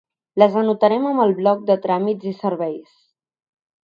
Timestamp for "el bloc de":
1.25-1.75